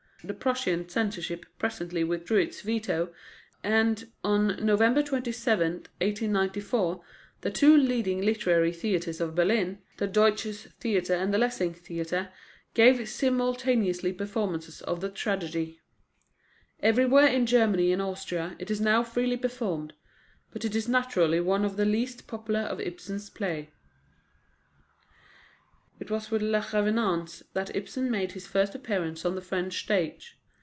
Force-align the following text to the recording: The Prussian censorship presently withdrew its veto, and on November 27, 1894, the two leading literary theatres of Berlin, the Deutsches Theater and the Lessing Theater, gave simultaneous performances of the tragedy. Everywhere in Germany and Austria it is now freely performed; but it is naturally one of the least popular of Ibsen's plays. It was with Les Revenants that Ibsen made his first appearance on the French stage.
The 0.23 0.35
Prussian 0.35 0.87
censorship 0.87 1.47
presently 1.57 2.03
withdrew 2.03 2.37
its 2.41 2.61
veto, 2.61 3.11
and 3.63 4.05
on 4.23 4.63
November 4.63 5.01
27, 5.01 5.71
1894, 5.99 7.01
the 7.41 7.49
two 7.49 7.75
leading 7.75 8.21
literary 8.21 8.71
theatres 8.71 9.19
of 9.19 9.33
Berlin, 9.33 9.79
the 9.97 10.05
Deutsches 10.05 10.67
Theater 10.79 11.15
and 11.15 11.33
the 11.33 11.39
Lessing 11.39 11.73
Theater, 11.73 12.29
gave 12.75 13.09
simultaneous 13.09 14.03
performances 14.15 14.81
of 14.83 15.01
the 15.01 15.09
tragedy. 15.09 15.79
Everywhere 16.81 17.25
in 17.25 17.47
Germany 17.47 17.91
and 17.91 17.99
Austria 17.99 18.55
it 18.59 18.69
is 18.69 18.79
now 18.79 19.01
freely 19.01 19.37
performed; 19.37 19.93
but 20.51 20.63
it 20.63 20.75
is 20.75 20.87
naturally 20.87 21.39
one 21.39 21.65
of 21.65 21.77
the 21.77 21.85
least 21.85 22.27
popular 22.27 22.59
of 22.59 22.79
Ibsen's 22.79 23.31
plays. 23.31 23.69
It 25.99 26.09
was 26.09 26.31
with 26.31 26.41
Les 26.41 26.73
Revenants 26.73 27.43
that 27.53 27.75
Ibsen 27.75 28.09
made 28.09 28.31
his 28.31 28.47
first 28.47 28.73
appearance 28.73 29.23
on 29.23 29.35
the 29.35 29.41
French 29.41 29.79
stage. 29.83 30.35